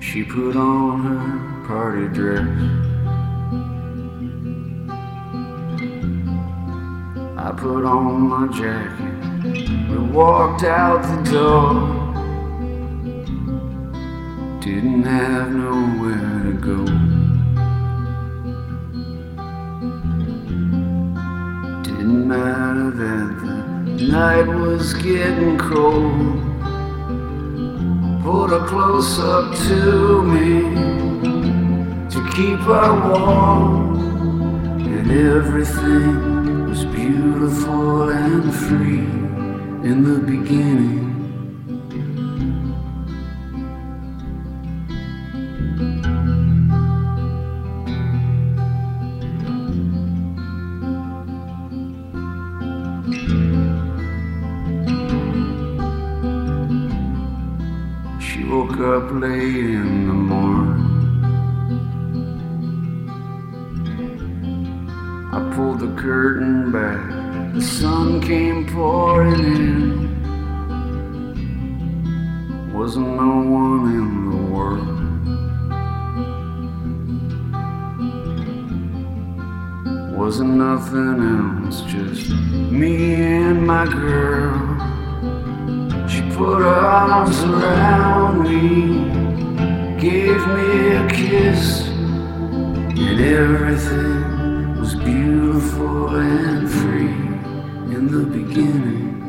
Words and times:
She 0.00 0.24
put 0.24 0.56
on 0.56 1.02
her 1.04 1.66
party 1.68 2.08
dress. 2.08 2.40
I 7.38 7.52
put 7.52 7.84
on 7.84 8.20
my 8.22 8.48
jacket. 8.48 9.88
We 9.88 9.98
walked 9.98 10.64
out 10.64 11.02
the 11.02 11.30
door. 11.30 11.99
Didn't 14.60 15.04
have 15.04 15.50
nowhere 15.52 16.42
to 16.44 16.52
go. 16.52 16.84
Didn't 21.82 22.28
matter 22.28 22.90
that 22.90 23.30
the 23.42 24.04
night 24.06 24.46
was 24.46 24.92
getting 24.94 25.56
cold 25.58 26.50
pulled 28.22 28.50
her 28.50 28.66
close 28.66 29.18
up 29.18 29.56
to 29.56 30.22
me 30.22 30.60
to 32.10 32.20
keep 32.34 32.60
her 32.60 32.92
warm, 33.08 33.96
and 34.78 35.10
everything 35.10 36.68
was 36.68 36.84
beautiful 36.84 38.10
and 38.10 38.54
free 38.54 39.06
in 39.88 40.04
the 40.04 40.18
beginning. 40.18 41.19
She 58.20 58.44
woke 58.44 58.78
up 58.78 59.10
late 59.12 59.56
in 59.56 60.06
the 60.06 60.12
morning. 60.12 60.84
I 65.32 65.40
pulled 65.54 65.80
the 65.80 65.88
curtain 65.98 66.70
back. 66.70 67.00
The 67.54 67.62
sun 67.62 68.20
came 68.20 68.66
pouring 68.68 69.32
in. 69.32 70.20
Wasn't 72.74 73.06
no 73.06 73.40
one 73.60 73.94
in 73.94 74.30
the 74.30 74.36
world. 74.52 75.00
Wasn't 80.14 80.50
nothing 80.50 81.22
else, 81.64 81.80
just 81.82 82.29
my 83.70 83.86
girl. 83.86 84.58
She 86.08 86.22
put 86.36 86.58
her 86.58 86.78
arms 87.02 87.38
around 87.44 88.42
me, 88.42 88.66
gave 90.06 90.42
me 90.56 90.70
a 91.00 91.08
kiss, 91.08 91.86
and 93.06 93.20
everything 93.20 94.80
was 94.80 94.96
beautiful 94.96 96.16
and 96.16 96.68
free 96.68 97.16
in 97.94 98.02
the 98.10 98.24
beginning. 98.38 99.19